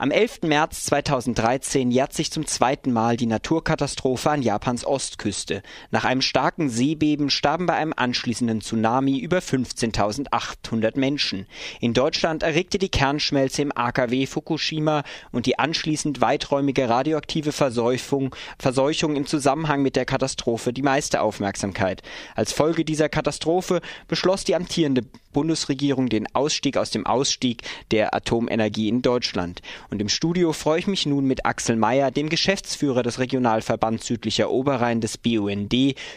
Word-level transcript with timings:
Am 0.00 0.12
11. 0.12 0.42
März 0.42 0.84
2013 0.84 1.90
jährt 1.90 2.12
sich 2.12 2.30
zum 2.30 2.46
zweiten 2.46 2.92
Mal 2.92 3.16
die 3.16 3.26
Naturkatastrophe 3.26 4.30
an 4.30 4.42
Japans 4.42 4.86
Ostküste. 4.86 5.60
Nach 5.90 6.04
einem 6.04 6.22
starken 6.22 6.70
Seebeben 6.70 7.30
starben 7.30 7.66
bei 7.66 7.74
einem 7.74 7.92
anschließenden 7.96 8.60
Tsunami 8.60 9.18
über 9.18 9.38
15.800 9.38 10.96
Menschen. 10.96 11.48
In 11.80 11.94
Deutschland 11.94 12.44
erregte 12.44 12.78
die 12.78 12.90
Kernschmelze 12.90 13.62
im 13.62 13.76
AKW 13.76 14.26
Fukushima 14.26 15.02
und 15.32 15.46
die 15.46 15.58
anschließend 15.58 16.20
weiträumige 16.20 16.88
radioaktive 16.88 17.50
Verseuchung, 17.50 18.32
Verseuchung 18.56 19.16
im 19.16 19.26
Zusammenhang 19.26 19.82
mit 19.82 19.96
der 19.96 20.04
Katastrophe 20.04 20.72
die 20.72 20.82
meiste 20.82 21.20
Aufmerksamkeit. 21.22 22.02
Als 22.36 22.52
Folge 22.52 22.84
dieser 22.84 23.08
Katastrophe 23.08 23.80
beschloss 24.06 24.44
die 24.44 24.54
amtierende 24.54 25.02
Bundesregierung 25.32 26.08
den 26.08 26.32
Ausstieg 26.34 26.76
aus 26.76 26.90
dem 26.90 27.06
Ausstieg 27.06 27.62
der 27.90 28.14
Atomenergie 28.14 28.88
in 28.88 29.02
Deutschland. 29.02 29.60
Und 29.90 30.02
im 30.02 30.08
Studio 30.10 30.52
freue 30.52 30.80
ich 30.80 30.86
mich 30.86 31.06
nun 31.06 31.24
mit 31.24 31.46
Axel 31.46 31.76
Mayer, 31.76 32.10
dem 32.10 32.28
Geschäftsführer 32.28 33.02
des 33.02 33.18
Regionalverbands 33.18 34.06
Südlicher 34.06 34.50
Oberrhein 34.50 35.00
des 35.00 35.16
BUND, 35.16 35.74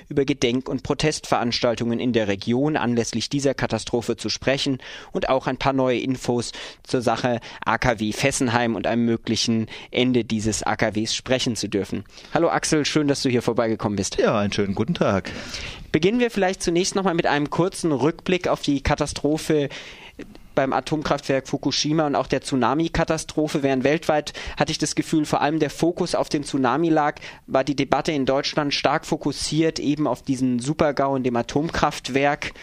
über 0.09 0.26
Gedenk- 0.26 0.68
und 0.68 0.84
Protestveranstaltungen 0.84 1.99
in 1.99 2.12
der 2.12 2.27
Region 2.27 2.76
anlässlich 2.76 3.30
dieser 3.30 3.54
Katastrophe 3.54 4.18
zu 4.18 4.27
sprechen 4.27 4.80
und 5.13 5.30
auch 5.30 5.48
ein 5.48 5.58
paar 5.58 5.72
neue 5.72 5.99
Infos 5.99 6.52
zur 6.84 7.02
Sache 7.02 7.40
AKW 7.66 8.12
Fessenheim 8.12 8.76
und 8.76 8.88
einem 8.88 9.05
möglichen 9.05 9.68
Ende 9.90 10.26
dieses 10.26 10.63
AKWs 10.63 11.16
sprechen 11.16 11.55
zu 11.55 11.70
dürfen. 11.70 12.04
Hallo 12.34 12.49
Axel, 12.49 12.85
schön, 12.85 13.08
dass 13.08 13.22
du 13.22 13.30
hier 13.30 13.41
vorbeigekommen 13.41 13.96
bist. 13.96 14.18
Ja, 14.18 14.38
einen 14.38 14.52
schönen 14.52 14.76
guten 14.76 14.96
Tag. 14.96 15.32
Beginnen 15.94 16.20
wir 16.20 16.32
vielleicht 16.32 16.62
zunächst 16.62 16.96
nochmal 16.96 17.13
mit 17.13 17.26
einem 17.26 17.49
kurzen 17.49 17.94
Rückblick 17.94 18.48
auf 18.49 18.62
die 18.62 18.82
Katastrophe 18.82 19.70
beim 20.55 20.73
Atomkraftwerk 20.73 21.48
Fukushima 21.48 22.05
und 22.08 22.16
auch 22.16 22.28
der 22.28 22.41
Tsunami-Katastrophe, 22.41 23.64
während 23.64 23.84
weltweit 23.84 24.34
hatte 24.58 24.72
ich 24.72 24.77
das 24.77 24.96
Gefühl, 24.96 25.26
vor 25.26 25.41
allem 25.41 25.60
der 25.60 25.70
Fokus 25.70 26.16
auf 26.16 26.30
den 26.30 26.44
Tsunami 26.44 26.90
lag, 26.90 27.20
war 27.48 27.63
die 27.63 27.76
Debatte 27.76 28.12
in 28.12 28.26
Deutschland 28.26 28.74
stark 28.74 29.05
fokussiert 29.05 29.79
eben 29.79 30.07
auf 30.07 30.22
diesen 30.22 30.60
Supergau 30.60 31.13
und 31.13 31.24
dem 31.24 31.35
Atomkraftwerk. 31.35 32.54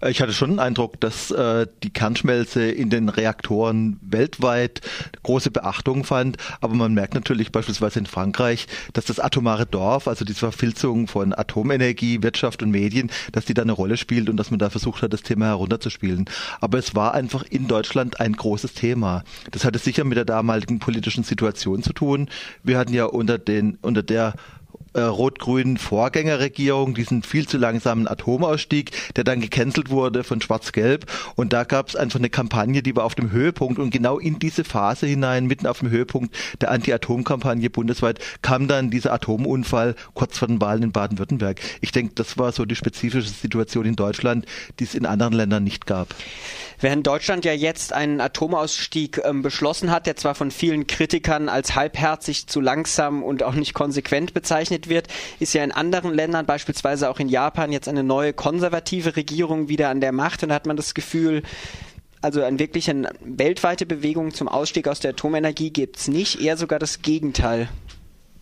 Äh, 0.00 0.10
ich 0.10 0.20
hatte 0.20 0.32
schon 0.32 0.50
den 0.50 0.58
Eindruck, 0.58 1.00
dass 1.00 1.30
äh, 1.30 1.66
die 1.82 1.90
Kernschmelze 1.90 2.70
in 2.70 2.90
den 2.90 3.08
Reaktoren 3.08 3.98
weltweit 4.02 4.80
große 5.22 5.50
Beachtung 5.50 6.04
fand. 6.04 6.36
Aber 6.60 6.74
man 6.74 6.94
merkt 6.94 7.14
natürlich 7.14 7.52
beispielsweise 7.52 7.98
in 7.98 8.06
Frankreich, 8.06 8.66
dass 8.92 9.04
das 9.04 9.20
atomare 9.20 9.66
Dorf, 9.66 10.08
also 10.08 10.24
diese 10.24 10.40
Verfilzung 10.40 11.06
von 11.06 11.32
Atomenergie, 11.32 12.22
Wirtschaft 12.22 12.62
und 12.62 12.70
Medien, 12.70 13.10
dass 13.32 13.44
die 13.44 13.54
da 13.54 13.62
eine 13.62 13.72
Rolle 13.72 13.96
spielt 13.96 14.28
und 14.28 14.36
dass 14.36 14.50
man 14.50 14.58
da 14.58 14.70
versucht 14.70 15.02
hat, 15.02 15.12
das 15.12 15.22
Thema 15.22 15.46
herunterzuspielen. 15.46 16.26
Aber 16.60 16.78
es 16.78 16.94
war 16.94 17.14
einfach 17.14 17.42
in 17.42 17.68
Deutschland 17.68 18.20
ein 18.20 18.34
großes 18.34 18.74
Thema. 18.74 19.24
Das 19.50 19.64
hatte 19.64 19.78
sicher 19.78 20.04
mit 20.04 20.16
der 20.16 20.24
damaligen 20.24 20.78
politischen 20.78 21.24
Situation 21.24 21.82
zu 21.82 21.92
tun. 21.92 22.28
Wir 22.62 22.78
hatten 22.78 22.94
ja 22.94 23.04
unter 23.04 23.38
den, 23.38 23.78
unter 23.82 24.02
der 24.02 24.34
rot-grünen 24.96 25.76
Vorgängerregierung 25.76 26.94
diesen 26.94 27.22
viel 27.22 27.46
zu 27.46 27.58
langsamen 27.58 28.08
Atomausstieg, 28.08 28.90
der 29.16 29.24
dann 29.24 29.40
gecancelt 29.40 29.90
wurde 29.90 30.24
von 30.24 30.40
Schwarz-Gelb. 30.40 31.06
Und 31.36 31.52
da 31.52 31.64
gab 31.64 31.88
es 31.88 31.96
einfach 31.96 32.18
eine 32.18 32.30
Kampagne, 32.30 32.82
die 32.82 32.96
war 32.96 33.04
auf 33.04 33.14
dem 33.14 33.30
Höhepunkt. 33.30 33.78
Und 33.78 33.90
genau 33.90 34.18
in 34.18 34.38
diese 34.38 34.64
Phase 34.64 35.06
hinein, 35.06 35.46
mitten 35.46 35.66
auf 35.66 35.80
dem 35.80 35.90
Höhepunkt 35.90 36.34
der 36.60 36.70
Anti-Atom-Kampagne 36.70 37.70
bundesweit, 37.70 38.18
kam 38.42 38.68
dann 38.68 38.90
dieser 38.90 39.12
Atomunfall 39.12 39.94
kurz 40.14 40.38
vor 40.38 40.48
den 40.48 40.60
Wahlen 40.60 40.82
in 40.82 40.92
Baden-Württemberg. 40.92 41.60
Ich 41.80 41.92
denke, 41.92 42.14
das 42.14 42.38
war 42.38 42.52
so 42.52 42.64
die 42.64 42.76
spezifische 42.76 43.28
Situation 43.28 43.84
in 43.84 43.96
Deutschland, 43.96 44.46
die 44.78 44.84
es 44.84 44.94
in 44.94 45.06
anderen 45.06 45.32
Ländern 45.32 45.64
nicht 45.64 45.86
gab. 45.86 46.14
Während 46.80 47.06
Deutschland 47.06 47.44
ja 47.44 47.52
jetzt 47.52 47.92
einen 47.92 48.20
Atomausstieg 48.20 49.20
ähm, 49.24 49.42
beschlossen 49.42 49.90
hat, 49.90 50.06
der 50.06 50.14
zwar 50.14 50.36
von 50.36 50.52
vielen 50.52 50.86
Kritikern 50.86 51.48
als 51.48 51.74
halbherzig, 51.74 52.46
zu 52.46 52.60
langsam 52.60 53.24
und 53.24 53.42
auch 53.42 53.54
nicht 53.54 53.74
konsequent 53.74 54.32
bezeichnet 54.32 54.77
wird, 54.86 55.08
ist 55.40 55.54
ja 55.54 55.64
in 55.64 55.72
anderen 55.72 56.14
Ländern, 56.14 56.46
beispielsweise 56.46 57.10
auch 57.10 57.18
in 57.18 57.28
Japan, 57.28 57.72
jetzt 57.72 57.88
eine 57.88 58.04
neue 58.04 58.32
konservative 58.32 59.16
Regierung 59.16 59.68
wieder 59.68 59.88
an 59.88 60.00
der 60.00 60.12
Macht 60.12 60.44
und 60.44 60.50
da 60.50 60.54
hat 60.54 60.66
man 60.66 60.76
das 60.76 60.94
Gefühl, 60.94 61.42
also 62.20 62.42
eine 62.42 62.58
wirkliche 62.58 63.10
weltweite 63.20 63.86
Bewegung 63.86 64.32
zum 64.32 64.48
Ausstieg 64.48 64.86
aus 64.86 65.00
der 65.00 65.10
Atomenergie 65.10 65.70
gibt 65.70 65.96
es 65.96 66.08
nicht, 66.08 66.40
eher 66.40 66.56
sogar 66.56 66.78
das 66.78 67.02
Gegenteil. 67.02 67.68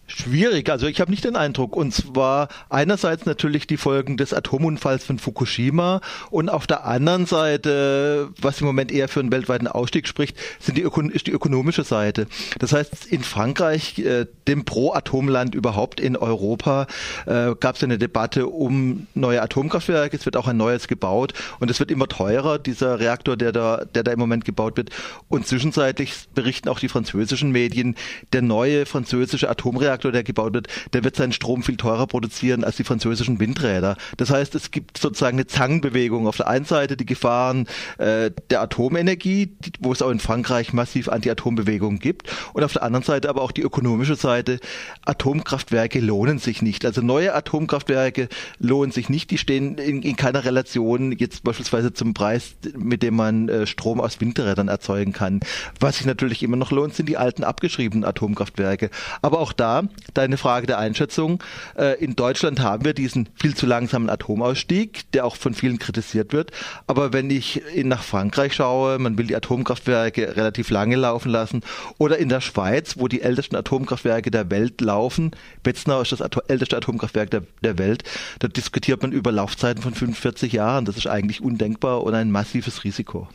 Schwierig, 0.09 0.71
also 0.71 0.87
ich 0.87 1.01
habe 1.01 1.11
nicht 1.11 1.25
den 1.25 1.35
Eindruck. 1.35 1.77
Und 1.77 1.93
zwar 1.93 2.49
einerseits 2.69 3.27
natürlich 3.27 3.67
die 3.67 3.77
Folgen 3.77 4.17
des 4.17 4.33
Atomunfalls 4.33 5.05
von 5.05 5.19
Fukushima 5.19 6.01
und 6.31 6.49
auf 6.49 6.69
der 6.69 6.85
anderen 6.85 7.27
Seite, 7.27 8.31
was 8.41 8.61
im 8.61 8.69
Moment 8.69 8.93
eher 8.93 9.09
für 9.09 9.19
einen 9.19 9.33
weltweiten 9.33 9.67
Ausstieg 9.67 10.07
spricht, 10.07 10.37
sind 10.61 10.79
die 10.79 10.87
ist 11.13 11.27
die 11.27 11.33
ökonomische 11.33 11.83
Seite. 11.83 12.29
Das 12.61 12.73
heißt, 12.73 13.07
in 13.07 13.25
Frankreich, 13.25 13.99
äh, 13.99 14.27
dem 14.47 14.65
Pro-Atomland 14.65 15.57
überhaupt 15.57 15.99
in 15.99 16.17
Europa, 16.17 16.87
äh, 17.27 17.57
gab 17.59 17.75
es 17.75 17.83
eine 17.83 17.99
Debatte 17.99 18.47
um 18.47 19.09
neue 19.15 19.43
Atomkraftwerke. 19.43 20.17
Es 20.17 20.25
wird 20.25 20.37
auch 20.37 20.47
ein 20.47 20.57
neues 20.57 20.87
gebaut 20.87 21.33
und 21.59 21.69
es 21.69 21.81
wird 21.81 21.91
immer 21.91 22.07
teurer, 22.07 22.61
dieser 22.61 23.01
Reaktor, 23.01 23.37
der 23.37 23.51
da, 23.51 23.85
der 23.85 24.05
da 24.05 24.13
im 24.13 24.21
Moment 24.21 24.45
gebaut 24.45 24.77
wird. 24.77 24.91
Und 25.29 25.49
zwischenzeitlich 25.49 26.29
berichten 26.33 26.69
auch 26.69 26.79
die 26.79 26.89
französischen 26.89 27.51
Medien, 27.51 27.97
der 28.33 28.43
neue 28.43 28.87
französische 28.87 29.51
Atomreaktor 29.51 29.96
Reaktor, 29.97 30.13
der 30.13 30.23
gebaut 30.23 30.55
wird, 30.55 30.69
der 30.93 31.05
wird 31.05 31.17
seinen 31.17 31.33
Strom 31.33 31.63
viel 31.63 31.77
teurer 31.77 32.07
produzieren 32.07 32.65
als 32.65 32.77
die 32.77 32.85
französischen 32.85 33.41
Windräder. 33.41 33.97
Das 34.17 34.31
heißt, 34.31 34.55
es 34.55 34.71
gibt 34.71 34.99
sozusagen 34.99 35.37
eine 35.37 35.47
Zangenbewegung. 35.47 36.27
Auf 36.27 36.37
der 36.37 36.49
einen 36.49 36.65
Seite 36.65 36.97
die 36.97 37.07
Gefahren 37.07 37.67
äh, 37.99 38.31
der 38.51 38.61
Atomenergie, 38.61 39.55
die, 39.59 39.73
wo 39.81 39.93
es 39.93 40.03
auch 40.03 40.11
in 40.11 40.21
Frankreich 40.21 40.73
massiv 40.73 41.09
Anti-Atom-Bewegungen 41.09 41.99
gibt, 41.99 42.31
und 42.53 42.63
auf 42.63 42.73
der 42.73 42.83
anderen 42.83 43.05
Seite 43.05 43.29
aber 43.29 43.43
auch 43.43 43.53
die 43.53 43.63
ökonomische 43.63 44.17
Seite. 44.17 44.61
Atomkraftwerke 45.05 46.01
lohnen 46.01 46.39
sich 46.39 46.63
nicht. 46.63 46.85
Also 46.85 47.01
neue 47.01 47.35
Atomkraftwerke 47.35 48.29
lohnen 48.59 48.93
sich 48.93 49.09
nicht. 49.09 49.31
Die 49.31 49.39
stehen 49.39 49.79
in, 49.79 50.03
in 50.03 50.17
keiner 50.17 50.45
Relation 50.45 51.13
jetzt 51.13 51.43
beispielsweise 51.45 51.93
zum 51.93 52.15
Preis, 52.15 52.57
mit 52.77 53.03
dem 53.03 53.17
man 53.17 53.49
äh, 53.49 53.67
Strom 53.67 54.01
aus 54.01 54.21
Windrädern 54.21 54.69
erzeugen 54.69 55.13
kann. 55.13 55.41
Was 55.81 55.97
sich 55.97 56.07
natürlich 56.07 56.43
immer 56.43 56.57
noch 56.57 56.71
lohnt, 56.71 56.95
sind 56.95 57.09
die 57.09 57.17
alten 57.17 57.45
abgeschriebenen 57.45 58.05
Atomkraftwerke. 58.05 58.91
Aber 59.23 59.41
auch 59.41 59.53
da 59.53 59.86
deine 60.15 60.37
Frage 60.37 60.67
der 60.67 60.79
Einschätzung. 60.79 61.43
Äh, 61.77 62.03
in 62.03 62.17
Deutschland 62.17 62.61
haben 62.61 62.85
wir 62.85 62.95
diesen 62.95 63.29
viel 63.35 63.55
zu 63.55 63.67
langsamen 63.67 64.11
Atomausstieg, 64.11 65.11
der 65.13 65.25
auch 65.25 65.37
von 65.37 65.55
vielen 65.55 65.79
kritisiert 65.79 66.33
wird. 66.33 66.51
Aber 66.87 67.13
wenn 67.13 67.31
ich 67.31 67.63
nach 67.83 68.03
Frankreich 68.03 68.55
schaue, 68.55 68.99
man 68.99 69.19
will 69.19 69.27
die 69.27 69.37
Atomkraftwerke 69.37 70.37
relativ 70.37 70.71
lange 70.71 70.97
laufen 70.97 71.31
lassen, 71.31 71.63
oder 71.99 72.19
in 72.19 72.29
der 72.29 72.41
Schweiz, 72.41 72.97
wo 72.99 73.09
die 73.09 73.23
ältesten 73.23 73.57
Atomkraftwerke 73.57 74.31
der 74.31 74.51
Welt 74.51 74.81
laufen, 74.81 75.33
Betznau 75.63 76.01
ist 76.01 76.13
das 76.13 76.23
älteste 76.49 76.77
Atomkraftwerk 76.77 77.31
der, 77.31 77.43
der 77.63 77.79
Welt, 77.79 78.05
da 78.39 78.49
diskutiert 78.49 79.03
man 79.03 79.13
über 79.13 79.33
Laufzeiten 79.33 79.83
von 79.83 79.95
45 79.95 80.53
Jahren. 80.53 80.85
Das 80.85 80.97
ist 80.97 81.07
eigentlich 81.07 81.41
undenkbar 81.41 82.03
und 82.03 82.15
ein 82.15 82.31
massives 82.31 82.85
Risiko. 82.85 83.29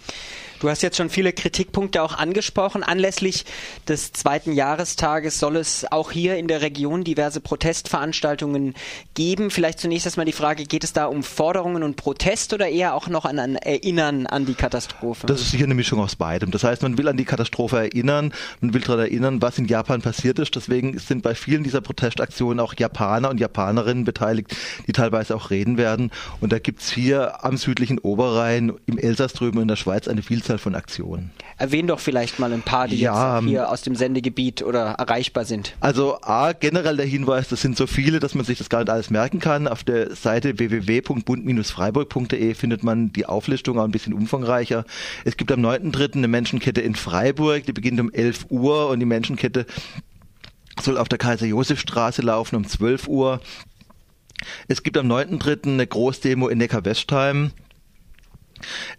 Du 0.61 0.69
hast 0.69 0.83
jetzt 0.83 0.97
schon 0.97 1.09
viele 1.09 1.33
Kritikpunkte 1.33 2.03
auch 2.03 2.15
angesprochen. 2.15 2.83
Anlässlich 2.83 3.45
des 3.87 4.13
zweiten 4.13 4.51
Jahrestages 4.53 5.39
soll 5.39 5.55
es 5.55 5.91
auch 5.91 6.11
hier 6.11 6.37
in 6.41 6.49
der 6.49 6.61
Region 6.61 7.05
diverse 7.05 7.39
Protestveranstaltungen 7.39 8.73
geben. 9.13 9.49
Vielleicht 9.49 9.79
zunächst 9.79 10.05
erstmal 10.05 10.25
die 10.25 10.33
Frage, 10.33 10.65
geht 10.65 10.83
es 10.83 10.91
da 10.91 11.05
um 11.05 11.23
Forderungen 11.23 11.83
und 11.83 11.95
Protest 11.95 12.53
oder 12.53 12.67
eher 12.67 12.93
auch 12.93 13.07
noch 13.07 13.23
an 13.23 13.39
ein 13.39 13.55
Erinnern 13.55 14.27
an 14.27 14.45
die 14.45 14.53
Katastrophe? 14.53 15.27
Das 15.27 15.39
ist 15.39 15.51
sicher 15.51 15.63
eine 15.63 15.73
Mischung 15.73 15.99
aus 15.99 16.17
beidem. 16.17 16.51
Das 16.51 16.65
heißt, 16.65 16.81
man 16.81 16.97
will 16.97 17.07
an 17.07 17.15
die 17.15 17.25
Katastrophe 17.25 17.77
erinnern, 17.77 18.33
man 18.59 18.73
will 18.73 18.81
daran 18.81 18.99
erinnern, 18.99 19.41
was 19.41 19.57
in 19.57 19.65
Japan 19.65 20.01
passiert 20.01 20.37
ist. 20.39 20.55
Deswegen 20.55 20.99
sind 20.99 21.23
bei 21.23 21.33
vielen 21.33 21.63
dieser 21.63 21.79
Protestaktionen 21.79 22.59
auch 22.59 22.73
Japaner 22.77 23.29
und 23.29 23.39
Japanerinnen 23.39 24.03
beteiligt, 24.03 24.53
die 24.87 24.91
teilweise 24.91 25.33
auch 25.35 25.49
reden 25.49 25.77
werden. 25.77 26.11
Und 26.41 26.51
da 26.51 26.59
gibt 26.59 26.81
es 26.81 26.91
hier 26.91 27.45
am 27.45 27.55
südlichen 27.55 27.99
Oberrhein, 27.99 28.73
im 28.85 28.97
Elsass 28.97 29.33
drüben 29.33 29.61
in 29.61 29.69
der 29.69 29.77
Schweiz 29.77 30.07
eine 30.07 30.21
Vielzahl 30.21 30.41
Vielzahl 30.41 30.57
von 30.57 30.75
Aktionen. 30.75 31.31
Erwähn 31.57 31.85
doch 31.85 31.99
vielleicht 31.99 32.39
mal 32.39 32.51
ein 32.51 32.63
paar, 32.63 32.87
die 32.87 32.99
ja, 32.99 33.39
jetzt 33.39 33.47
hier 33.47 33.69
aus 33.69 33.83
dem 33.83 33.95
Sendegebiet 33.95 34.63
oder 34.63 34.95
erreichbar 34.97 35.45
sind. 35.45 35.75
Also 35.79 36.17
A, 36.31 36.53
generell 36.53 36.95
der 36.95 37.05
Hinweis, 37.05 37.49
das 37.49 37.59
sind 37.59 37.75
so 37.75 37.87
viele, 37.87 38.21
dass 38.21 38.35
man 38.35 38.45
sich 38.45 38.57
das 38.57 38.69
gar 38.69 38.79
nicht 38.79 38.89
alles 38.89 39.09
merken 39.09 39.39
kann. 39.39 39.67
Auf 39.67 39.83
der 39.83 40.15
Seite 40.15 40.57
www.bund-freiburg.de 40.57 42.53
findet 42.53 42.85
man 42.85 43.11
die 43.11 43.25
Auflistung 43.25 43.77
auch 43.77 43.83
ein 43.83 43.91
bisschen 43.91 44.13
umfangreicher. 44.13 44.85
Es 45.25 45.35
gibt 45.35 45.51
am 45.51 45.59
9.3. 45.59 46.15
eine 46.15 46.29
Menschenkette 46.29 46.79
in 46.79 46.95
Freiburg, 46.95 47.65
die 47.65 47.73
beginnt 47.73 47.99
um 47.99 48.13
11 48.13 48.45
Uhr 48.47 48.87
und 48.87 49.01
die 49.01 49.05
Menschenkette 49.05 49.65
soll 50.81 50.97
auf 50.97 51.09
der 51.09 51.19
Kaiser-Josef-Straße 51.19 52.21
laufen 52.21 52.55
um 52.55 52.65
12 52.65 53.09
Uhr. 53.09 53.41
Es 54.69 54.83
gibt 54.83 54.97
am 54.97 55.11
9.3. 55.11 55.73
eine 55.73 55.85
Großdemo 55.85 56.47
in 56.47 56.59
Neckar-Westheim 56.59 57.51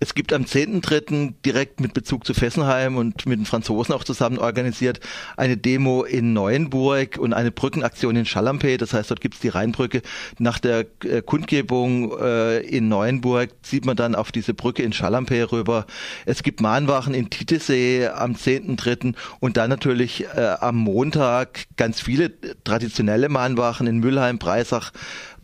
Es 0.00 0.14
gibt 0.14 0.32
am 0.32 0.42
10.3. 0.42 1.34
direkt 1.44 1.80
mit 1.80 1.94
Bezug 1.94 2.26
zu 2.26 2.34
Fessenheim 2.34 2.96
und 2.96 3.26
mit 3.26 3.38
den 3.38 3.46
Franzosen 3.46 3.94
auch 3.94 4.04
zusammen 4.04 4.38
organisiert 4.38 5.00
eine 5.36 5.56
Demo 5.56 6.04
in 6.04 6.32
Neuenburg 6.32 7.18
und 7.18 7.32
eine 7.32 7.50
Brückenaktion 7.50 8.16
in 8.16 8.24
Chalampé. 8.24 8.76
Das 8.76 8.92
heißt, 8.92 9.10
dort 9.10 9.20
gibt 9.20 9.34
es 9.34 9.40
die 9.40 9.48
Rheinbrücke. 9.48 10.02
Nach 10.38 10.58
der 10.58 10.86
äh, 11.04 11.22
Kundgebung 11.22 12.18
äh, 12.18 12.58
in 12.60 12.88
Neuenburg 12.88 13.50
sieht 13.62 13.84
man 13.84 13.96
dann 13.96 14.14
auf 14.14 14.32
diese 14.32 14.54
Brücke 14.54 14.82
in 14.82 14.92
Chalampé 14.92 15.50
rüber. 15.50 15.86
Es 16.26 16.42
gibt 16.42 16.60
Mahnwachen 16.60 17.14
in 17.14 17.30
Titisee 17.30 18.08
am 18.08 18.32
10.3. 18.32 19.14
und 19.40 19.56
dann 19.56 19.70
natürlich 19.70 20.24
äh, 20.24 20.56
am 20.60 20.76
Montag 20.76 21.66
ganz 21.76 22.00
viele 22.00 22.32
traditionelle 22.64 23.28
Mahnwachen 23.28 23.86
in 23.86 23.98
Müllheim, 23.98 24.38
Breisach, 24.38 24.92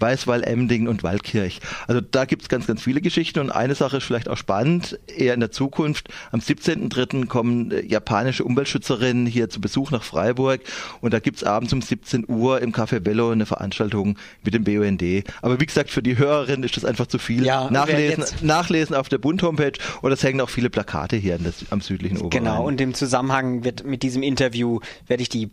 Weißwall, 0.01 0.45
Emding 0.45 0.89
und 0.89 1.03
Waldkirch. 1.03 1.61
Also 1.87 2.01
da 2.01 2.25
gibt 2.25 2.43
es 2.43 2.49
ganz, 2.49 2.67
ganz 2.67 2.83
viele 2.83 3.01
Geschichten 3.01 3.41
und 3.41 3.51
eine 3.51 3.75
Sache 3.75 3.99
ist 3.99 4.05
vielleicht 4.05 4.29
auch 4.29 4.37
spannend, 4.37 4.99
eher 5.07 5.35
in 5.35 5.41
der 5.41 5.51
Zukunft. 5.51 6.09
Am 6.31 6.41
17.03. 6.41 7.27
kommen 7.27 7.71
äh, 7.71 7.85
japanische 7.85 8.45
Umweltschützerinnen 8.45 9.27
hier 9.27 9.49
zu 9.49 9.61
Besuch 9.61 9.91
nach 9.91 10.03
Freiburg 10.03 10.61
und 11.01 11.13
da 11.13 11.19
gibt 11.19 11.39
es 11.39 11.45
abends 11.45 11.73
um 11.73 11.83
17 11.83 12.27
Uhr 12.29 12.61
im 12.61 12.73
Café 12.73 13.01
Bello 13.01 13.31
eine 13.31 13.47
Veranstaltung 13.47 14.19
mit 14.43 14.55
dem 14.55 14.65
BUND. 14.65 15.03
Aber 15.43 15.61
wie 15.61 15.67
gesagt, 15.67 15.91
für 15.91 16.03
die 16.03 16.19
Hörerinnen 16.19 16.65
ist 16.65 16.77
das 16.77 16.85
einfach 16.85 17.07
zu 17.07 17.19
viel. 17.19 17.45
Ja, 17.45 17.71
nachlesen, 17.71 18.25
nachlesen 18.43 18.95
auf 18.95 19.09
der 19.09 19.19
Bund-Homepage 19.19 19.73
oder 20.03 20.15
es 20.15 20.23
hängen 20.23 20.41
auch 20.41 20.51
viele 20.51 20.71
Plakate 20.71 21.17
hier 21.17 21.39
das, 21.39 21.65
am 21.71 21.81
südlichen 21.81 22.19
Oberrhein. 22.19 22.45
Genau, 22.45 22.65
und 22.65 22.81
im 22.81 22.95
Zusammenhang 22.95 23.65
wird 23.65 23.85
mit 23.85 24.03
diesem 24.03 24.23
Interview 24.23 24.81
werde 25.07 25.23
ich 25.23 25.29
die 25.29 25.51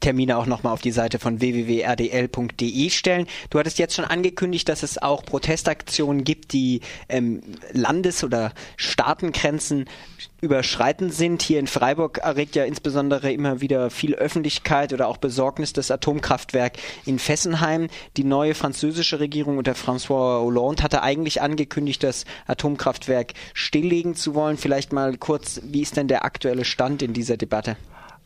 Termine 0.00 0.36
auch 0.36 0.46
nochmal 0.46 0.72
auf 0.72 0.82
die 0.82 0.90
Seite 0.90 1.18
von 1.18 1.40
www.rdl.de 1.40 2.90
stellen. 2.90 3.26
Du 3.50 3.58
hattest 3.58 3.78
jetzt 3.78 3.94
schon 3.94 4.04
angekündigt, 4.04 4.68
dass 4.68 4.82
es 4.82 5.00
auch 5.02 5.24
Protestaktionen 5.24 6.24
gibt, 6.24 6.52
die 6.52 6.80
ähm, 7.08 7.42
Landes- 7.72 8.24
oder 8.24 8.52
Staatengrenzen 8.76 9.86
überschreitend 10.40 11.14
sind. 11.14 11.42
Hier 11.42 11.58
in 11.58 11.66
Freiburg 11.66 12.18
erregt 12.18 12.54
ja 12.54 12.64
insbesondere 12.64 13.32
immer 13.32 13.60
wieder 13.60 13.90
viel 13.90 14.14
Öffentlichkeit 14.14 14.92
oder 14.92 15.08
auch 15.08 15.16
Besorgnis 15.16 15.72
das 15.72 15.90
Atomkraftwerk 15.90 16.74
in 17.06 17.18
Fessenheim. 17.18 17.88
Die 18.16 18.24
neue 18.24 18.54
französische 18.54 19.20
Regierung 19.20 19.58
unter 19.58 19.72
François 19.72 20.42
Hollande 20.42 20.82
hatte 20.82 21.02
eigentlich 21.02 21.40
angekündigt, 21.40 22.02
das 22.02 22.26
Atomkraftwerk 22.46 23.32
stilllegen 23.54 24.14
zu 24.14 24.34
wollen. 24.34 24.58
Vielleicht 24.58 24.92
mal 24.92 25.16
kurz, 25.16 25.60
wie 25.64 25.82
ist 25.82 25.96
denn 25.96 26.08
der 26.08 26.24
aktuelle 26.24 26.64
Stand 26.64 27.02
in 27.02 27.14
dieser 27.14 27.36
Debatte? 27.36 27.76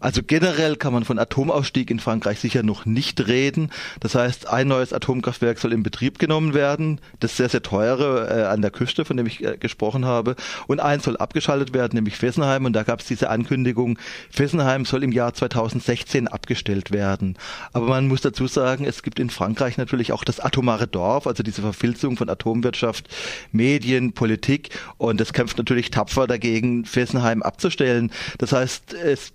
Also 0.00 0.22
generell 0.24 0.76
kann 0.76 0.92
man 0.92 1.04
von 1.04 1.18
Atomausstieg 1.18 1.90
in 1.90 1.98
Frankreich 1.98 2.38
sicher 2.38 2.62
noch 2.62 2.86
nicht 2.86 3.26
reden. 3.26 3.70
Das 3.98 4.14
heißt, 4.14 4.48
ein 4.48 4.68
neues 4.68 4.92
Atomkraftwerk 4.92 5.58
soll 5.58 5.72
in 5.72 5.82
Betrieb 5.82 6.20
genommen 6.20 6.54
werden. 6.54 7.00
Das 7.18 7.36
sehr, 7.36 7.48
sehr 7.48 7.62
teure 7.62 8.28
äh, 8.28 8.44
an 8.44 8.62
der 8.62 8.70
Küste, 8.70 9.04
von 9.04 9.16
dem 9.16 9.26
ich 9.26 9.44
äh, 9.44 9.56
gesprochen 9.56 10.04
habe. 10.04 10.36
Und 10.68 10.78
eins 10.78 11.04
soll 11.04 11.16
abgeschaltet 11.16 11.74
werden, 11.74 11.96
nämlich 11.96 12.16
Fessenheim. 12.16 12.64
Und 12.64 12.74
da 12.74 12.84
gab 12.84 13.00
es 13.00 13.06
diese 13.06 13.28
Ankündigung, 13.28 13.98
Fessenheim 14.30 14.84
soll 14.84 15.02
im 15.02 15.10
Jahr 15.10 15.34
2016 15.34 16.28
abgestellt 16.28 16.92
werden. 16.92 17.36
Aber 17.72 17.86
man 17.86 18.06
muss 18.06 18.20
dazu 18.20 18.46
sagen, 18.46 18.84
es 18.84 19.02
gibt 19.02 19.18
in 19.18 19.30
Frankreich 19.30 19.78
natürlich 19.78 20.12
auch 20.12 20.22
das 20.22 20.38
atomare 20.38 20.86
Dorf, 20.86 21.26
also 21.26 21.42
diese 21.42 21.62
Verfilzung 21.62 22.16
von 22.16 22.28
Atomwirtschaft, 22.28 23.08
Medien, 23.50 24.12
Politik. 24.12 24.70
Und 24.96 25.20
es 25.20 25.32
kämpft 25.32 25.58
natürlich 25.58 25.90
tapfer 25.90 26.28
dagegen, 26.28 26.84
Fessenheim 26.84 27.42
abzustellen. 27.42 28.12
Das 28.38 28.52
heißt, 28.52 28.94
es 28.94 29.32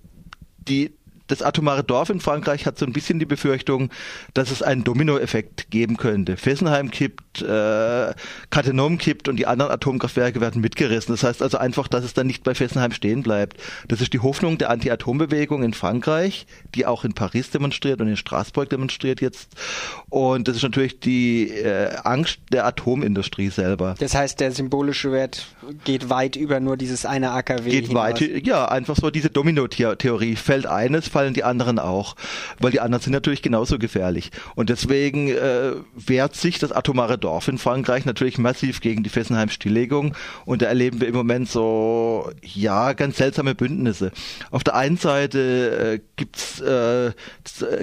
die 0.68 0.92
das 1.26 1.42
atomare 1.42 1.82
Dorf 1.84 2.10
in 2.10 2.20
Frankreich 2.20 2.66
hat 2.66 2.78
so 2.78 2.86
ein 2.86 2.92
bisschen 2.92 3.18
die 3.18 3.26
Befürchtung, 3.26 3.90
dass 4.34 4.50
es 4.50 4.62
einen 4.62 4.84
Dominoeffekt 4.84 5.70
geben 5.70 5.96
könnte. 5.96 6.36
Fessenheim 6.36 6.90
kippt, 6.90 7.40
äh, 7.42 8.12
Cattenom 8.50 8.98
kippt 8.98 9.28
und 9.28 9.36
die 9.36 9.46
anderen 9.46 9.72
Atomkraftwerke 9.72 10.40
werden 10.40 10.60
mitgerissen. 10.60 11.14
Das 11.14 11.22
heißt 11.22 11.42
also 11.42 11.58
einfach, 11.58 11.88
dass 11.88 12.04
es 12.04 12.14
dann 12.14 12.26
nicht 12.26 12.44
bei 12.44 12.54
Fessenheim 12.54 12.92
stehen 12.92 13.22
bleibt. 13.22 13.56
Das 13.88 14.00
ist 14.00 14.12
die 14.12 14.20
Hoffnung 14.20 14.58
der 14.58 14.70
Anti-Atom-Bewegung 14.70 15.62
in 15.62 15.72
Frankreich, 15.72 16.46
die 16.74 16.84
auch 16.84 17.04
in 17.04 17.14
Paris 17.14 17.50
demonstriert 17.50 18.00
und 18.00 18.08
in 18.08 18.16
Straßburg 18.16 18.68
demonstriert 18.68 19.20
jetzt. 19.20 19.48
Und 20.10 20.46
das 20.48 20.56
ist 20.56 20.62
natürlich 20.62 21.00
die 21.00 21.48
äh, 21.48 21.96
Angst 22.04 22.40
der 22.52 22.66
Atomindustrie 22.66 23.48
selber. 23.48 23.94
Das 23.98 24.14
heißt, 24.14 24.40
der 24.40 24.52
symbolische 24.52 25.10
Wert 25.10 25.46
geht 25.84 26.10
weit 26.10 26.36
über 26.36 26.60
nur 26.60 26.76
dieses 26.76 27.06
eine 27.06 27.30
AKW. 27.30 27.70
Geht 27.70 27.88
hinaus. 27.88 28.20
weit, 28.20 28.46
ja, 28.46 28.66
einfach 28.66 28.96
so 28.96 29.10
diese 29.10 29.30
Domino-Theorie. 29.30 30.36
Fällt 30.36 30.66
eines, 30.66 31.08
fallen 31.14 31.32
die 31.32 31.44
anderen 31.44 31.78
auch, 31.78 32.16
weil 32.58 32.72
die 32.72 32.80
anderen 32.80 33.00
sind 33.00 33.12
natürlich 33.12 33.40
genauso 33.40 33.78
gefährlich. 33.78 34.32
Und 34.56 34.68
deswegen 34.68 35.28
äh, 35.28 35.74
wehrt 35.94 36.34
sich 36.34 36.58
das 36.58 36.72
atomare 36.72 37.18
Dorf 37.18 37.46
in 37.46 37.58
Frankreich 37.58 38.04
natürlich 38.04 38.36
massiv 38.36 38.80
gegen 38.80 39.04
die 39.04 39.10
Fessenheim-Stilllegung 39.10 40.16
und 40.44 40.60
da 40.60 40.66
erleben 40.66 41.00
wir 41.00 41.06
im 41.06 41.14
Moment 41.14 41.48
so, 41.48 42.32
ja, 42.42 42.94
ganz 42.94 43.18
seltsame 43.18 43.54
Bündnisse. 43.54 44.10
Auf 44.50 44.64
der 44.64 44.74
einen 44.74 44.96
Seite 44.96 45.38
äh, 45.94 46.00
gibt's 46.16 46.60
äh, 46.60 47.12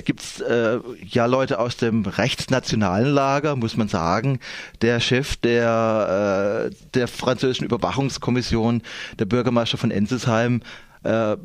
gibt's 0.03 0.41
äh, 0.41 0.79
ja 1.07 1.25
Leute 1.25 1.57
aus 1.59 1.77
dem 1.77 2.05
rechtsnationalen 2.05 3.13
Lager, 3.13 3.55
muss 3.55 3.77
man 3.77 3.87
sagen. 3.87 4.39
Der 4.81 4.99
Chef 4.99 5.37
der 5.37 6.69
äh, 6.69 6.75
der 6.93 7.07
französischen 7.07 7.63
Überwachungskommission, 7.63 8.81
der 9.19 9.25
Bürgermeister 9.25 9.77
von 9.77 9.89
Ensisheim, 9.89 10.61
äh, 11.03 11.37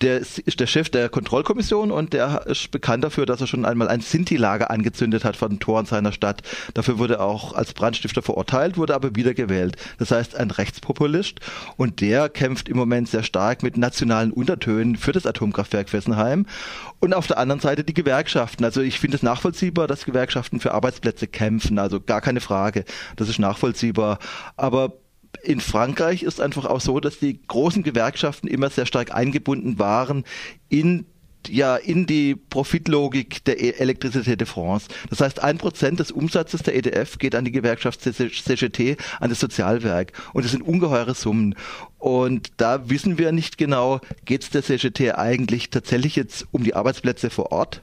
der 0.00 0.18
ist 0.18 0.60
der 0.60 0.66
Chef 0.66 0.90
der 0.90 1.08
Kontrollkommission 1.08 1.90
und 1.90 2.12
der 2.12 2.46
ist 2.46 2.70
bekannt 2.70 3.04
dafür, 3.04 3.24
dass 3.24 3.40
er 3.40 3.46
schon 3.46 3.64
einmal 3.64 3.88
ein 3.88 4.00
Sinti-Lager 4.00 4.70
angezündet 4.70 5.24
hat 5.24 5.36
vor 5.36 5.48
den 5.48 5.60
Toren 5.60 5.86
seiner 5.86 6.12
Stadt. 6.12 6.42
Dafür 6.74 6.98
wurde 6.98 7.14
er 7.14 7.24
auch 7.24 7.52
als 7.54 7.72
Brandstifter 7.72 8.20
verurteilt, 8.20 8.76
wurde 8.76 8.94
aber 8.94 9.14
wiedergewählt. 9.14 9.76
Das 9.98 10.10
heißt, 10.10 10.36
ein 10.36 10.50
Rechtspopulist 10.50 11.40
und 11.76 12.00
der 12.00 12.28
kämpft 12.28 12.68
im 12.68 12.76
Moment 12.76 13.08
sehr 13.08 13.22
stark 13.22 13.62
mit 13.62 13.76
nationalen 13.76 14.32
Untertönen 14.32 14.96
für 14.96 15.12
das 15.12 15.24
Atomkraftwerk 15.24 15.88
Fessenheim 15.88 16.46
und 16.98 17.14
auf 17.14 17.26
der 17.26 17.38
anderen 17.38 17.60
Seite 17.60 17.84
die 17.84 17.94
Gewerkschaften. 17.94 18.64
Also 18.64 18.80
ich 18.80 18.98
finde 18.98 19.16
es 19.16 19.22
nachvollziehbar, 19.22 19.86
dass 19.86 20.04
Gewerkschaften 20.04 20.60
für 20.60 20.74
Arbeitsplätze 20.74 21.28
kämpfen, 21.28 21.78
also 21.78 22.00
gar 22.00 22.20
keine 22.20 22.40
Frage. 22.40 22.84
Das 23.14 23.28
ist 23.28 23.38
nachvollziehbar. 23.38 24.18
Aber 24.56 24.92
in 25.42 25.60
Frankreich 25.60 26.22
ist 26.22 26.40
einfach 26.40 26.64
auch 26.66 26.80
so, 26.80 27.00
dass 27.00 27.18
die 27.18 27.40
großen 27.46 27.82
Gewerkschaften 27.82 28.48
immer 28.48 28.70
sehr 28.70 28.86
stark 28.86 29.14
eingebunden 29.14 29.78
waren 29.78 30.24
in 30.68 31.06
ja 31.48 31.76
in 31.76 32.06
die 32.06 32.34
Profitlogik 32.34 33.44
der 33.44 33.60
e- 33.60 33.70
Elektrizität 33.78 34.40
de 34.40 34.46
France. 34.46 34.88
Das 35.10 35.20
heißt, 35.20 35.42
ein 35.42 35.58
Prozent 35.58 36.00
des 36.00 36.10
Umsatzes 36.10 36.62
der 36.62 36.74
EDF 36.74 37.18
geht 37.18 37.34
an 37.34 37.44
die 37.44 37.52
Gewerkschaft 37.52 38.00
CGT, 38.02 38.96
an 39.20 39.30
das 39.30 39.40
Sozialwerk. 39.40 40.12
Und 40.32 40.44
das 40.44 40.52
sind 40.52 40.62
ungeheure 40.62 41.14
Summen. 41.14 41.54
Und 41.98 42.52
da 42.56 42.88
wissen 42.88 43.18
wir 43.18 43.32
nicht 43.32 43.58
genau, 43.58 44.00
geht 44.24 44.42
es 44.42 44.50
der 44.50 44.62
CGT 44.62 45.12
eigentlich 45.12 45.70
tatsächlich 45.70 46.16
jetzt 46.16 46.46
um 46.52 46.64
die 46.64 46.74
Arbeitsplätze 46.74 47.30
vor 47.30 47.52
Ort? 47.52 47.82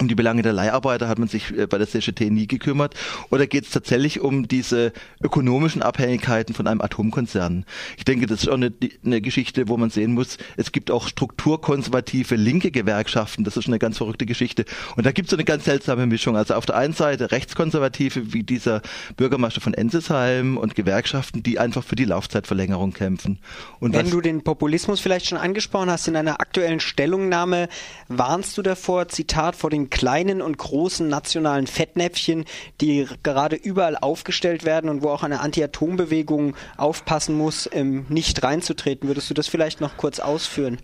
Um 0.00 0.08
die 0.08 0.14
Belange 0.14 0.42
der 0.42 0.52
Leiharbeiter 0.52 1.08
hat 1.08 1.18
man 1.18 1.28
sich 1.28 1.56
äh, 1.56 1.66
bei 1.66 1.78
der 1.78 1.88
CGT 1.88 2.30
nie 2.30 2.46
gekümmert? 2.46 2.94
Oder 3.30 3.46
geht 3.46 3.64
es 3.64 3.70
tatsächlich 3.70 4.20
um 4.20 4.48
diese 4.48 4.92
ökonomischen 5.22 5.82
Abhängigkeiten 5.82 6.54
von 6.54 6.66
einem 6.66 6.80
Atomkonzern? 6.80 7.64
Ich 7.98 8.04
denke, 8.04 8.26
das 8.26 8.42
ist 8.42 8.48
auch 8.48 8.54
eine, 8.54 8.72
eine, 9.04 9.20
Geschichte, 9.20 9.68
wo 9.68 9.76
man 9.76 9.90
sehen 9.90 10.12
muss, 10.12 10.38
es 10.56 10.72
gibt 10.72 10.90
auch 10.90 11.06
strukturkonservative 11.06 12.36
linke 12.36 12.70
Gewerkschaften. 12.70 13.44
Das 13.44 13.56
ist 13.56 13.66
eine 13.66 13.78
ganz 13.78 13.98
verrückte 13.98 14.24
Geschichte. 14.24 14.64
Und 14.96 15.04
da 15.04 15.12
gibt 15.12 15.26
es 15.26 15.30
so 15.30 15.36
eine 15.36 15.44
ganz 15.44 15.64
seltsame 15.64 16.06
Mischung. 16.06 16.36
Also 16.36 16.54
auf 16.54 16.64
der 16.64 16.76
einen 16.76 16.94
Seite 16.94 17.30
Rechtskonservative 17.30 18.32
wie 18.32 18.42
dieser 18.42 18.80
Bürgermeister 19.16 19.60
von 19.60 19.74
Ensisheim 19.74 20.56
und 20.56 20.74
Gewerkschaften, 20.74 21.42
die 21.42 21.58
einfach 21.58 21.84
für 21.84 21.96
die 21.96 22.06
Laufzeitverlängerung 22.06 22.92
kämpfen. 22.92 23.38
Und 23.78 23.94
Wenn 23.94 24.10
du 24.10 24.20
den 24.20 24.42
Populismus 24.42 25.00
vielleicht 25.00 25.26
schon 25.26 25.38
angesprochen 25.38 25.90
hast, 25.90 26.08
in 26.08 26.16
einer 26.16 26.40
aktuellen 26.40 26.80
Stellungnahme 26.80 27.68
warnst 28.08 28.56
du 28.56 28.62
davor, 28.62 29.08
Zitat, 29.08 29.56
vor 29.56 29.68
den 29.68 29.89
kleinen 29.90 30.40
und 30.40 30.56
großen 30.56 31.08
nationalen 31.08 31.66
Fettnäpfchen, 31.66 32.44
die 32.80 33.06
gerade 33.22 33.56
überall 33.56 33.96
aufgestellt 33.96 34.64
werden 34.64 34.88
und 34.88 35.02
wo 35.02 35.10
auch 35.10 35.22
eine 35.22 35.40
Anti-Atom-Bewegung 35.40 36.56
aufpassen 36.76 37.36
muss, 37.36 37.68
ähm, 37.72 38.06
nicht 38.08 38.42
reinzutreten. 38.42 39.08
Würdest 39.08 39.28
du 39.30 39.34
das 39.34 39.48
vielleicht 39.48 39.80
noch 39.80 39.96
kurz 39.96 40.20
ausführen? 40.20 40.78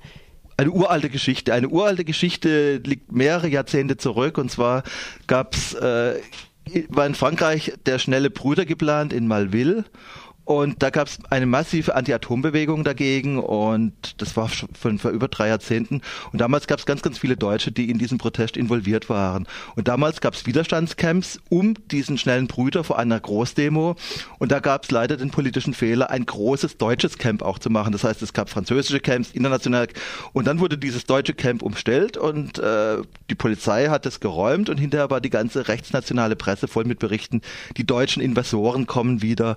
eine 0.59 0.71
uralte 0.71 1.11
Geschichte. 1.11 1.53
Eine 1.53 1.69
uralte 1.69 2.05
Geschichte 2.05 2.77
liegt 2.79 3.13
mehrere 3.13 3.49
Jahrzehnte 3.49 3.99
zurück. 3.99 4.39
Und 4.39 4.51
zwar 4.51 4.85
gab's 5.27 5.75
äh, 5.75 6.15
war 6.89 7.07
in 7.07 7.15
Frankreich 7.15 7.73
der 7.87 7.99
schnelle 7.99 8.31
Brüder 8.31 8.65
geplant 8.65 9.13
in 9.13 9.29
Malville 9.29 9.85
und 10.47 10.81
da 10.81 10.91
gab 10.91 11.09
es 11.09 11.19
eine 11.29 11.45
massive 11.45 11.97
Anti-Atom-Bewegung 11.97 12.85
dagegen 12.85 13.41
und 13.41 13.93
das 14.19 14.37
war 14.37 14.49
schon 14.49 14.69
vor 14.77 15.11
über 15.11 15.27
drei 15.27 15.49
Jahrzehnten. 15.49 16.03
Und 16.33 16.41
damals 16.41 16.69
gab 16.69 16.79
es 16.79 16.87
ganz, 16.87 17.03
ganz 17.03 17.19
viele 17.19 17.37
Deutsche, 17.37 17.73
die 17.73 17.91
in 17.91 17.99
diesen 17.99 18.19
Protest 18.19 18.57
involviert 18.57 19.11
waren. 19.11 19.49
Und 19.75 19.89
damals 19.89 20.21
gab 20.21 20.35
es 20.35 20.47
Widerstandscamps 20.47 21.41
um 21.49 21.75
diesen 21.91 22.17
schnellen 22.17 22.47
Brüder 22.47 22.85
vor 22.85 22.97
einer 22.97 23.19
Großdemo. 23.19 23.97
Und 24.39 24.53
da 24.53 24.61
gab 24.61 24.85
es 24.85 24.93
leider 24.93 25.17
den 25.17 25.33
politischen 25.33 25.75
Fehler, 25.75 26.11
ein 26.11 26.25
großes 26.25 26.77
deutsches 26.79 27.19
Camp 27.19 27.43
auch 27.43 27.59
zu 27.59 27.69
machen. 27.69 27.91
Das 27.91 28.05
heißt, 28.05 28.23
es 28.23 28.33
gab 28.33 28.49
französische 28.49 29.01
Camps, 29.01 29.33
international. 29.33 29.89
Und 30.33 30.47
dann 30.47 30.61
wurde 30.61 30.79
dieses 30.79 31.07
deutsche 31.07 31.35
Camp 31.35 31.63
umstellt 31.63 32.17
und 32.17 32.61
äh, 32.61 32.99
die 33.31 33.35
Polizei 33.35 33.89
hat 33.89 34.07
es 34.07 34.21
geräumt 34.21 34.69
und 34.69 34.79
hinterher 34.79 35.11
war 35.11 35.21
die 35.21 35.31
ganze 35.31 35.67
rechtsnationale 35.67 36.37
Presse 36.37 36.69
voll 36.69 36.85
mit 36.85 37.01
Berichten, 37.01 37.41
die 37.77 37.85
deutschen 37.85 38.23
Investoren 38.23 38.87
kommen 38.87 39.23
wieder 39.23 39.57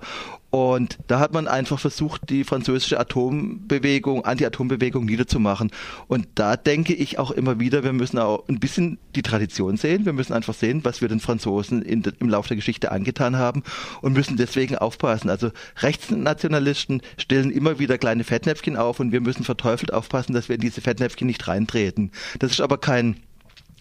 Und 0.50 0.98
da 1.06 1.20
hat 1.20 1.32
man 1.32 1.46
einfach 1.46 1.78
versucht, 1.78 2.28
die 2.28 2.42
französische 2.42 2.98
Atombewegung, 2.98 4.24
Anti-Atom-Bewegung 4.24 5.04
niederzumachen. 5.04 5.70
Und 6.08 6.26
da 6.34 6.56
denke 6.56 6.92
ich 6.92 7.20
auch 7.20 7.30
immer 7.30 7.60
wieder, 7.60 7.84
wir 7.84 7.92
müssen 7.92 8.18
auch 8.18 8.48
ein 8.48 8.58
bisschen 8.58 8.98
die 9.14 9.22
Tradition 9.22 9.76
sehen. 9.76 10.04
Wir 10.06 10.12
müssen 10.12 10.32
einfach 10.32 10.54
sehen, 10.54 10.80
was 10.84 11.00
wir 11.00 11.08
den 11.08 11.20
Franzosen 11.20 11.82
in, 11.82 12.02
im 12.18 12.28
Laufe 12.28 12.48
der 12.48 12.56
Geschichte 12.56 12.90
angetan 12.90 13.36
haben 13.36 13.62
und 14.02 14.12
müssen 14.12 14.36
deswegen 14.36 14.76
aufpassen. 14.76 15.30
Also 15.30 15.50
Rechtsnationalisten 15.78 17.00
stellen 17.16 17.52
immer 17.52 17.78
wieder 17.78 17.96
kleine 17.96 18.24
Fettnäpfchen 18.24 18.76
auf 18.76 18.98
und 18.98 19.12
wir 19.12 19.20
müssen 19.20 19.44
verteufelt 19.44 19.92
aufpassen, 19.92 20.32
dass 20.32 20.48
wir 20.48 20.56
in 20.56 20.62
diese 20.62 20.80
Fettnäpfchen 20.80 21.28
nicht 21.28 21.46
reintreten. 21.46 22.10
Das 22.40 22.50
ist 22.50 22.60
aber 22.60 22.78
kein 22.78 23.16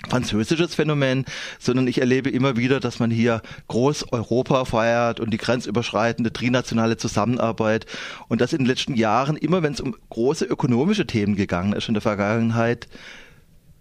französisches 0.08 0.76
Phänomen, 0.76 1.26
sondern 1.60 1.88
ich 1.88 2.00
erlebe 2.00 2.30
immer 2.30 2.56
wieder, 2.56 2.80
dass 2.80 3.00
man 3.00 3.12
hier 3.12 3.42
groß 3.68 4.12
Europa 4.14 4.66
feiert 4.66 5.20
und 5.20 5.32
die 5.32 5.38
grenzüberschreitende 5.38 6.32
trinationale 6.32 6.98
Zusammenarbeit 6.98 7.86
und 8.28 8.42
das 8.42 8.54
in 8.54 8.60
den 8.60 8.68
letzten 8.68 8.96
Jahren 8.96 9.36
immer, 9.36 9.62
wenn 9.62 9.74
es 9.74 9.82
um 9.82 9.96
große 10.10 10.46
ökonomische 10.46 11.06
Themen 11.06 11.36
gegangen 11.36 11.74
ist 11.74 11.88
in 11.88 11.96
der 11.96 12.02
Vergangenheit, 12.02 12.88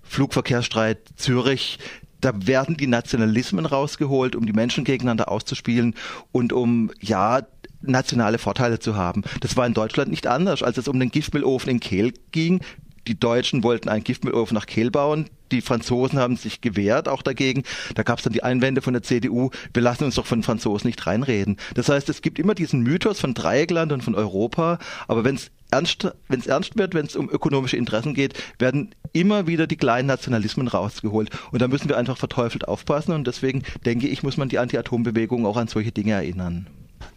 Flugverkehrsstreit 0.03 0.99
Zürich, 1.17 1.79
da 2.21 2.33
werden 2.35 2.77
die 2.77 2.89
Nationalismen 2.89 3.67
rausgeholt, 3.67 4.35
um 4.35 4.45
die 4.45 4.53
Menschen 4.53 4.85
gegeneinander 4.85 5.31
auszuspielen 5.31 5.95
und 6.33 6.53
um 6.53 6.91
ja 7.01 7.43
nationale 7.81 8.39
Vorteile 8.39 8.81
zu 8.81 8.97
haben. 8.97 9.23
Das 9.41 9.57
war 9.57 9.65
in 9.65 9.75
Deutschland 9.75 10.11
nicht 10.11 10.27
anders, 10.27 10.65
als 10.65 10.79
es 10.79 10.89
um 10.89 10.99
den 10.99 11.11
Giftmühlofen 11.11 11.71
in 11.71 11.81
Kehl 11.81 12.13
ging 12.33 12.61
die 13.09 13.19
Deutschen 13.19 13.63
wollten 13.63 13.89
einen 13.89 14.05
Giftmühlofen 14.05 14.55
nach 14.55 14.67
Kehl 14.67 14.91
bauen. 14.91 15.29
Die 15.51 15.63
Franzosen 15.63 16.19
haben 16.19 16.37
sich 16.37 16.61
gewehrt 16.61 17.09
auch 17.09 17.23
dagegen. 17.23 17.63
Da 17.95 18.03
gab 18.03 18.19
es 18.19 18.25
dann 18.25 18.35
die 18.35 18.43
Einwände 18.43 18.83
von 18.83 18.93
der 18.93 19.03
CDU, 19.03 19.51
wir 19.73 19.83
lassen 19.83 20.05
uns 20.05 20.17
doch 20.17 20.27
von 20.27 20.43
Franzosen 20.43 20.89
nicht 20.89 21.07
reinreden. 21.07 21.57
Das 21.75 21.89
heißt, 21.89 22.09
es 22.11 22.21
gibt 22.21 22.39
immer 22.39 22.55
diesen 22.55 22.83
Mythos 22.83 23.19
von 23.19 23.33
Dreieckland 23.33 23.93
und 23.93 24.03
von 24.03 24.15
Europa, 24.15 24.79
aber 25.09 25.25
wenn 25.25 25.37
es 25.37 25.51
ernst, 25.71 26.11
wenn 26.29 26.41
es 26.41 26.47
ernst 26.47 26.77
wird, 26.77 26.95
wenn 26.95 27.07
es 27.07 27.17
um 27.17 27.31
ökonomische 27.31 27.77
Interessen 27.77 28.15
geht, 28.15 28.35
werden 28.59 28.95
immer 29.13 29.47
wieder 29.47 29.67
die 29.67 29.77
kleinen 29.77 30.09
Nationalismen 30.09 30.69
rausgeholt. 30.69 31.31
Und 31.51 31.63
da 31.63 31.69
müssen 31.69 31.89
wir 31.89 31.97
einfach 31.97 32.19
verteufelt 32.19 32.69
aufpassen. 32.69 33.13
Und 33.13 33.27
deswegen 33.27 33.63
denke 33.87 34.07
ich, 34.09 34.23
muss 34.23 34.37
man 34.37 34.49
die 34.49 34.59
Anti-Atom-Bewegung 34.59 35.47
auch 35.47 35.57
an 35.57 35.69
solche 35.69 35.93
Dinge 35.93 36.13
erinnern. 36.13 36.67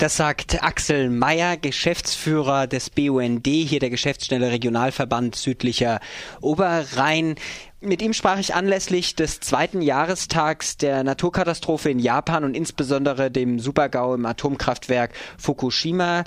Das 0.01 0.17
sagt 0.17 0.63
Axel 0.63 1.11
Meyer, 1.11 1.57
Geschäftsführer 1.57 2.65
des 2.65 2.89
BUND, 2.89 3.45
hier 3.45 3.79
der 3.79 3.91
Geschäftsstelle 3.91 4.49
Regionalverband 4.49 5.35
Südlicher 5.35 5.99
Oberrhein. 6.41 7.35
Mit 7.81 8.01
ihm 8.01 8.13
sprach 8.13 8.39
ich 8.39 8.55
anlässlich 8.55 9.15
des 9.15 9.41
zweiten 9.41 9.83
Jahrestags 9.83 10.77
der 10.77 11.03
Naturkatastrophe 11.03 11.91
in 11.91 11.99
Japan 11.99 12.43
und 12.43 12.57
insbesondere 12.57 13.29
dem 13.29 13.59
Supergau 13.59 14.15
im 14.15 14.25
Atomkraftwerk 14.25 15.11
Fukushima 15.37 16.23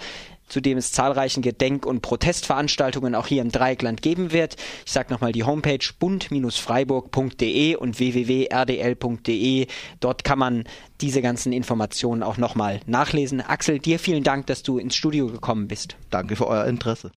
zu 0.48 0.60
dem 0.60 0.78
es 0.78 0.92
zahlreichen 0.92 1.42
Gedenk- 1.42 1.86
und 1.86 2.00
Protestveranstaltungen 2.02 3.14
auch 3.14 3.26
hier 3.26 3.42
im 3.42 3.50
Dreieckland 3.50 4.02
geben 4.02 4.32
wird. 4.32 4.56
Ich 4.84 4.92
sage 4.92 5.12
nochmal 5.12 5.32
die 5.32 5.44
Homepage 5.44 5.78
bund-freiburg.de 5.98 7.76
und 7.76 7.98
www.rdl.de. 7.98 9.66
Dort 10.00 10.24
kann 10.24 10.38
man 10.38 10.64
diese 11.00 11.22
ganzen 11.22 11.52
Informationen 11.52 12.22
auch 12.22 12.36
nochmal 12.36 12.80
nachlesen. 12.86 13.40
Axel, 13.40 13.78
dir 13.78 13.98
vielen 13.98 14.24
Dank, 14.24 14.46
dass 14.46 14.62
du 14.62 14.78
ins 14.78 14.94
Studio 14.94 15.26
gekommen 15.26 15.68
bist. 15.68 15.96
Danke 16.10 16.36
für 16.36 16.46
euer 16.46 16.66
Interesse. 16.66 17.12